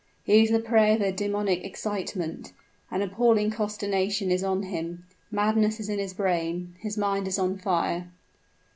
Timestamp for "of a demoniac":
0.95-1.63